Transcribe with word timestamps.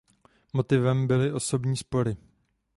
Motivem 0.53 1.07
byly 1.07 1.31
osobní 1.33 1.77
spory. 1.77 2.17